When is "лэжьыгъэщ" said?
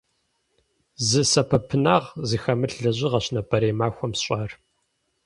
2.81-3.25